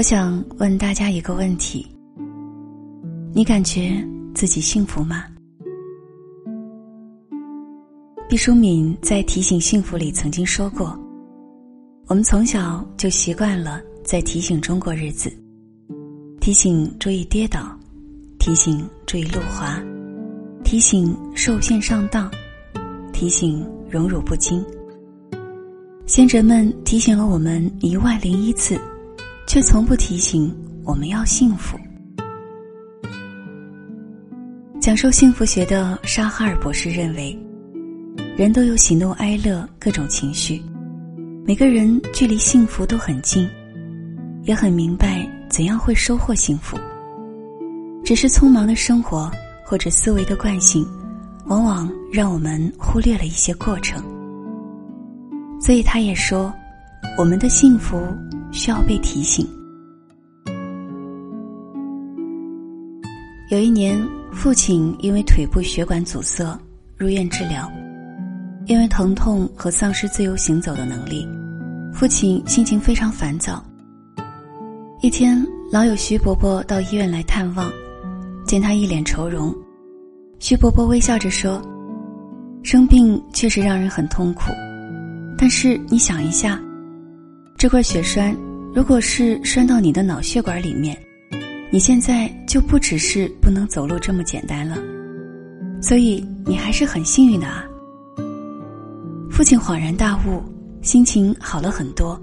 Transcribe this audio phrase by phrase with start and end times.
[0.00, 1.86] 我想问大家一个问题：
[3.34, 4.02] 你感觉
[4.34, 5.26] 自己幸福吗？
[8.26, 10.98] 毕淑敏在《提醒幸福》里曾经说过
[12.08, 15.30] ：“我们从小就习惯了在提醒中过日子，
[16.40, 17.78] 提醒注意跌倒，
[18.38, 19.78] 提醒注意路滑，
[20.64, 22.30] 提醒受骗上当，
[23.12, 24.64] 提醒荣辱不惊。
[26.06, 28.80] 先哲们提醒了我们一万零一次。”
[29.50, 31.76] 却从不提醒我们要幸福。
[34.80, 37.36] 讲授幸福学的沙哈尔博士认为，
[38.36, 40.62] 人都有喜怒哀乐各种情绪，
[41.44, 43.50] 每个人距离幸福都很近，
[44.44, 46.78] 也很明白怎样会收获幸福。
[48.04, 49.28] 只是匆忙的生活
[49.64, 50.86] 或者思维的惯性，
[51.46, 54.00] 往往让我们忽略了一些过程。
[55.60, 56.54] 所以他也说，
[57.18, 58.00] 我们的幸福。
[58.52, 59.46] 需要被提醒。
[63.50, 66.56] 有一年，父亲因为腿部血管阻塞
[66.96, 67.70] 入院治疗，
[68.66, 71.26] 因为疼痛和丧失自由行走的能力，
[71.92, 73.60] 父亲心情非常烦躁。
[75.02, 77.72] 一天，老友徐伯伯到医院来探望，
[78.46, 79.52] 见他一脸愁容，
[80.38, 81.60] 徐伯伯微笑着说
[82.62, 84.52] ：“生病确实让人很痛苦，
[85.36, 86.60] 但是你想一下。”
[87.60, 88.34] 这块血栓，
[88.74, 90.96] 如果是栓到你的脑血管里面，
[91.70, 94.78] 你现在就不只是不能走路这么简单了。
[95.82, 97.66] 所以你还是很幸运的啊。
[99.30, 100.42] 父亲恍然大悟，
[100.80, 102.18] 心情好了很多，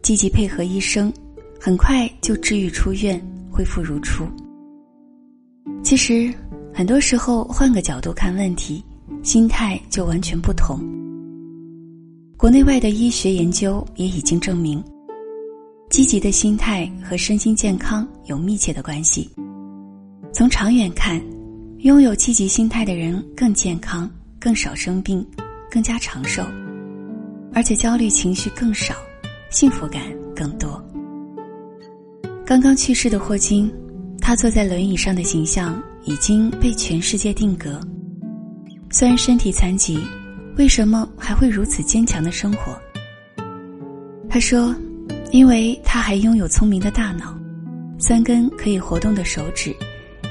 [0.00, 1.12] 积极配合医生，
[1.60, 3.20] 很快就治愈出院，
[3.50, 4.26] 恢复如初。
[5.82, 6.32] 其实，
[6.72, 8.82] 很多时候换个角度看问题，
[9.22, 10.80] 心态就完全不同。
[12.40, 14.82] 国内外的医学研究也已经证明，
[15.90, 19.28] 积极的心态和身心健康有密切的关系。
[20.32, 21.22] 从长远看，
[21.80, 25.22] 拥有积极心态的人更健康、更少生病、
[25.70, 26.42] 更加长寿，
[27.52, 28.94] 而且焦虑情绪更少，
[29.50, 30.02] 幸福感
[30.34, 30.82] 更多。
[32.46, 33.70] 刚刚去世的霍金，
[34.18, 37.78] 他坐在轮椅上的形象已经被全世界定格。
[38.90, 39.98] 虽然身体残疾。
[40.60, 42.78] 为什么还会如此坚强的生活？
[44.28, 44.76] 他说
[45.32, 47.34] ：“因为他还拥有聪明的大脑，
[47.98, 49.74] 三根可以活动的手指，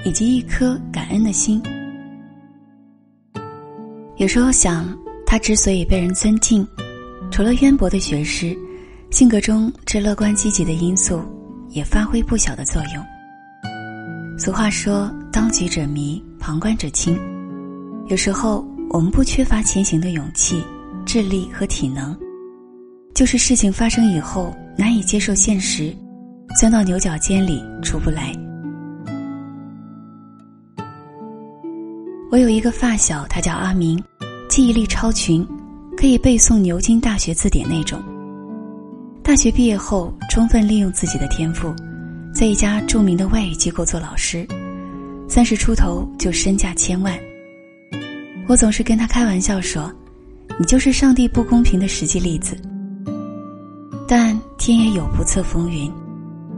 [0.06, 1.60] 以及一颗感恩的心。”
[4.18, 4.96] 有时候想，
[5.26, 6.64] 他之所以被人尊敬，
[7.32, 8.56] 除了渊博的学识，
[9.10, 11.24] 性格中这乐观积极的因素
[11.70, 13.04] 也发挥不小的作用。
[14.38, 17.20] 俗话说：“当局者迷，旁观者清。”
[18.10, 18.64] 有时候。
[18.92, 20.64] 我们不缺乏前行的勇气、
[21.06, 22.18] 智力和体能，
[23.14, 25.96] 就是事情发生以后难以接受现实，
[26.60, 28.34] 钻到牛角尖里出不来。
[32.32, 34.04] 我有一个发小，他叫阿明，
[34.50, 35.48] 记忆力超群，
[35.96, 38.02] 可以背诵牛津大学字典那种。
[39.24, 41.72] 大学毕业后，充分利用自己的天赋，
[42.34, 44.48] 在一家著名的外语机构做老师，
[45.28, 47.16] 三十出头就身价千万。
[48.50, 49.94] 我总是跟他开玩笑说
[50.60, 52.58] ：“你就是上帝不公平的实际例子。”
[54.10, 55.90] 但天也有不测风云，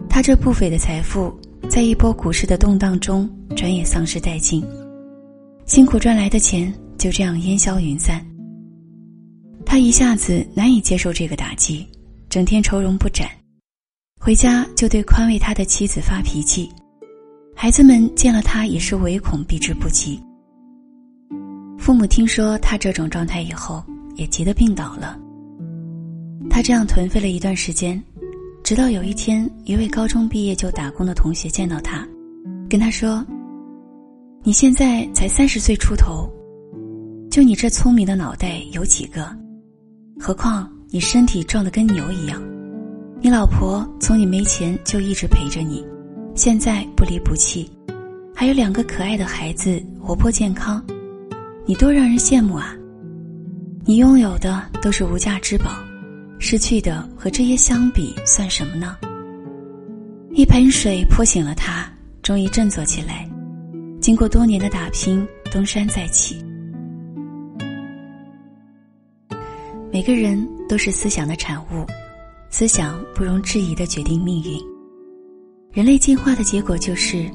[0.10, 1.38] 他这不菲的财富
[1.70, 4.64] 在一波股市的动荡中转眼丧失殆尽，
[5.66, 8.26] 辛苦赚来的钱就这样烟消云散。
[9.66, 11.86] 他一下子难以接受这个打击，
[12.30, 13.28] 整天愁容不展，
[14.18, 16.70] 回家就对宽慰他的妻子发脾气，
[17.54, 20.18] 孩子们见了他也是唯恐避之不及。
[21.82, 23.84] 父母听说他这种状态以后，
[24.14, 25.18] 也急得病倒了。
[26.48, 28.00] 他这样颓废了一段时间，
[28.64, 32.08] 直到有一天，一位高中毕业就打工的同学见到他，
[32.70, 33.26] 跟他说
[34.46, 36.32] ：“你现在才三十岁出头，
[37.32, 39.36] 就你这聪明的脑袋有几个？
[40.20, 42.40] 何况你身体壮得跟牛一样，
[43.22, 45.84] 你老婆从你没钱就一直陪着你，
[46.36, 47.68] 现在不离不弃，
[48.36, 50.80] 还有两个可爱的孩子，活泼健康。”
[51.66, 52.76] 你多让人羡慕啊！
[53.86, 55.72] 你拥有的都是无价之宝，
[56.40, 58.98] 失去的和这些相比算什么呢？
[60.34, 61.88] 一盆水泼醒了他，
[62.24, 63.30] 终于振作起来。
[64.02, 66.44] 经过多年的打拼，东山再起。
[69.92, 71.86] 每个人都是思想的产物，
[72.50, 74.60] 思想不容置疑的决定命运。
[75.72, 77.30] 人类进化的结果就是，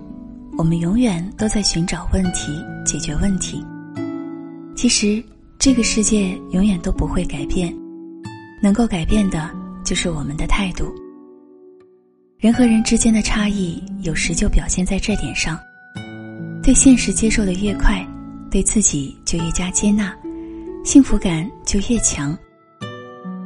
[0.58, 2.52] 我们永远都在寻找问题，
[2.84, 3.64] 解决问题。
[4.76, 5.24] 其实，
[5.58, 7.74] 这个世界永远都不会改变，
[8.62, 9.50] 能够改变的
[9.82, 10.94] 就是我们的态度。
[12.38, 15.58] 人和人之间的差异，有时就表现在这点上：
[16.62, 18.06] 对现实接受的越快，
[18.50, 20.14] 对自己就越加接纳，
[20.84, 22.36] 幸福感就越强。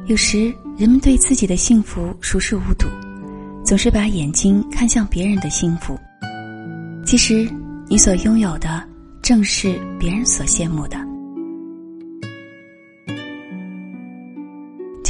[0.07, 2.87] 有时人们对自己的幸福熟视无睹，
[3.63, 5.97] 总是把眼睛看向别人的幸福。
[7.05, 7.49] 其实，
[7.87, 8.85] 你所拥有的
[9.21, 11.09] 正是别人所羡慕的。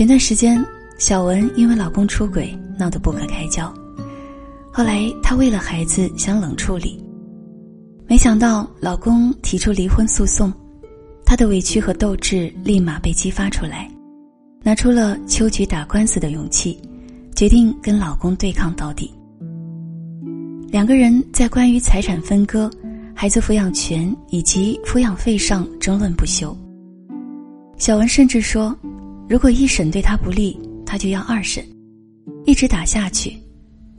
[0.02, 0.66] 前段时间，
[0.98, 3.72] 小文因为老公出轨闹得不可开交，
[4.74, 7.00] 后来她为了孩子想冷处理，
[8.08, 10.52] 没想到老公提出离婚诉讼，
[11.24, 13.88] 她的委屈和斗志立马被激发出来。
[14.64, 16.82] 拿出了秋菊打官司的勇气，
[17.36, 19.14] 决定跟老公对抗到底。
[20.70, 22.68] 两个人在关于财产分割、
[23.14, 26.58] 孩子抚养权以及抚养费上争论不休。
[27.78, 28.76] 小文甚至说
[29.32, 31.64] ：“如果一审对他不利，他就要二审，
[32.44, 33.34] 一直打下去。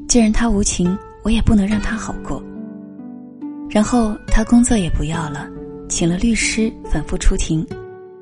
[0.06, 0.94] 既然他无情，
[1.24, 2.44] 我也不能让他好过。”
[3.70, 5.48] 然后他工作也不要了，
[5.88, 7.66] 请了律师反复出庭，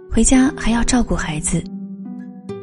[0.08, 1.60] 回家还要照顾孩子。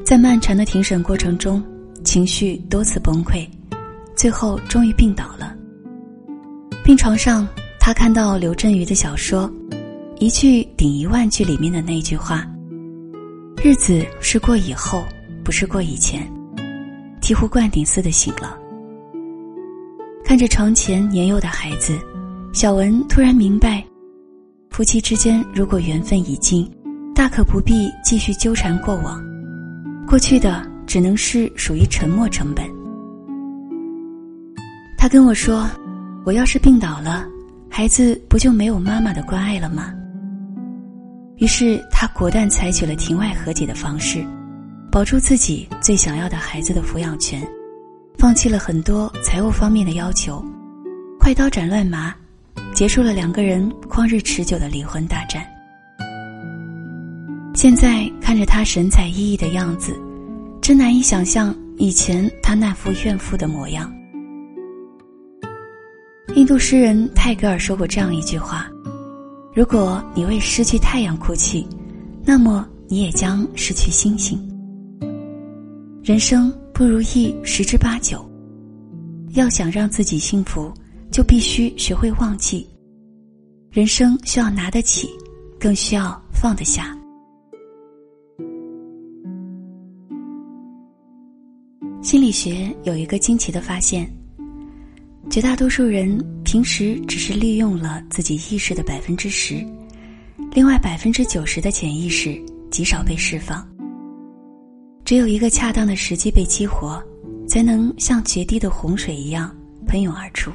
[0.06, 1.62] 在漫长的庭审过程中，
[2.06, 3.46] 情绪多次崩溃，
[4.16, 5.54] 最后终于病倒了。
[6.86, 7.46] 病床上，
[7.82, 9.52] 他看到刘震云的小说
[10.20, 12.50] 《一句顶一万句》里面的那句话
[13.64, 15.04] ：“日子是过以后，
[15.44, 16.22] 不是过以前。”
[17.22, 18.58] 醍醐灌顶似的醒了。
[20.24, 21.98] 看着床前年幼的孩子，
[22.54, 23.84] 小文突然明白，
[24.70, 26.70] 夫妻之间如果缘分已尽，
[27.16, 29.22] 大可不必继续纠缠过往。
[30.08, 32.66] 过去的只能是属于沉默成本。
[34.98, 35.70] 他跟我说
[36.24, 37.26] ：“我要是病倒了，
[37.70, 39.94] 孩子不就没有妈妈的关爱了吗？”
[41.38, 44.26] 于是他果断采取了庭外和解的方式，
[44.92, 47.48] 保住自己最想要的孩子的抚养权，
[48.18, 50.44] 放弃了很多财务方面的要求，
[51.20, 52.14] 快刀斩乱麻，
[52.74, 55.46] 结束了两个人旷日持久的离婚大战。
[57.54, 59.96] 现在看着他神采奕奕的样子，
[60.62, 63.94] 真难以想象以前他那副怨妇的模样。
[66.36, 68.70] 印度诗人泰戈尔说过这样一句话
[69.58, 71.66] ：“如果你为失去太阳哭泣，
[72.24, 74.40] 那么你也将失去星星。”
[76.06, 78.24] 人生不如意十之八九，
[79.34, 80.72] 要想让自己幸福，
[81.12, 82.68] 就必须学会忘记。
[83.72, 85.10] 人生需要拿得起，
[85.60, 86.96] 更需要放得下。
[92.04, 94.08] 心理学有一个惊奇的发现：
[95.30, 99.64] 绝大多数人平时只是利用了自己意识的百分之十，
[100.52, 102.42] 另外百分之九十的潜意识
[102.72, 103.68] 极少被释放。
[105.04, 107.02] 只有一个恰当的时机被激活，
[107.48, 110.50] 才能像决堤的洪水一样喷涌而出。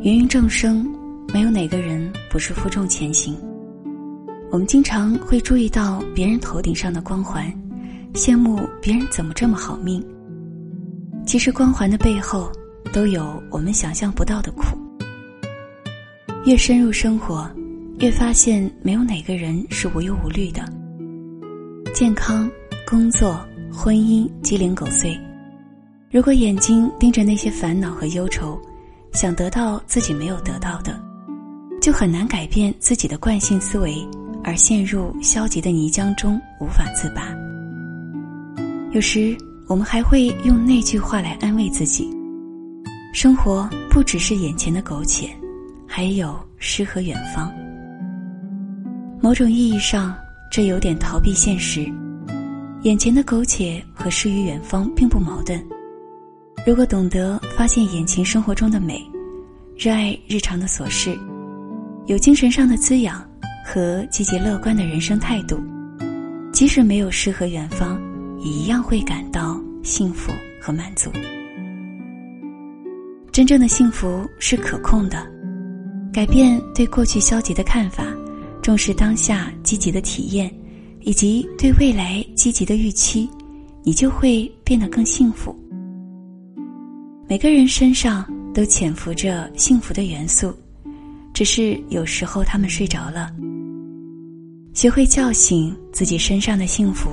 [0.00, 0.86] 芸芸众生，
[1.32, 3.36] 没有哪个人不是负重前行。
[4.50, 7.50] 我们经常会注意到别人头顶上的光环。
[8.12, 10.04] 羡慕别人怎么这么好命？
[11.32, 12.52] 其实光环的背后，
[12.92, 14.64] 都有我们想象不到的苦。
[16.44, 17.50] 越深入生活，
[18.00, 20.62] 越发现没有哪个人是无忧无虑的。
[21.94, 22.50] 健康、
[22.86, 25.18] 工作、婚姻鸡零狗碎，
[26.10, 28.60] 如果眼睛盯着那些烦恼和忧愁，
[29.14, 31.00] 想得到自己没有得到的，
[31.80, 34.06] 就很难改变自己的惯性思维，
[34.44, 37.34] 而陷入消极的泥浆中无法自拔。
[38.90, 39.34] 有时，
[39.72, 42.06] 我们还会用那句话来安慰自己：
[43.14, 45.30] 生活不只是眼前的苟且，
[45.86, 47.50] 还有诗和远方。
[49.18, 50.14] 某种意义上，
[50.50, 51.90] 这有点逃避现实。
[52.82, 55.58] 眼前的苟且和诗与远方并不矛盾。
[56.66, 59.02] 如果懂得发现眼前生活中的美，
[59.74, 61.18] 热爱日常的琐事，
[62.04, 63.26] 有精神上的滋养
[63.64, 65.58] 和积极乐观的人生态度，
[66.52, 67.98] 即使没有诗和远方。
[68.44, 71.10] 也一样会感到幸福和满足。
[73.30, 75.26] 真正的幸福是可控的，
[76.12, 78.06] 改变对过去消极的看法，
[78.62, 80.52] 重视当下积极的体验，
[81.00, 83.28] 以及对未来积极的预期，
[83.82, 85.56] 你就会变得更幸福。
[87.28, 90.54] 每个人身上都潜伏着幸福的元素，
[91.32, 93.32] 只是有时候他们睡着了。
[94.74, 97.10] 学会叫醒自己身上的幸福。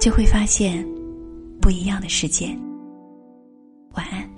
[0.00, 0.82] 就会发现
[1.60, 2.56] 不一样的世界。
[3.94, 4.29] 晚安。